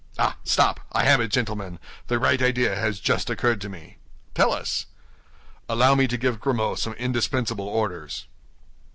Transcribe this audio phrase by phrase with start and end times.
[0.17, 0.79] Ah, stop!
[0.93, 3.97] I have it, gentlemen; the right idea has just occurred to me."
[4.33, 4.87] "Tell us."
[5.69, 8.25] "Allow me to give Grimaud some indispensable orders."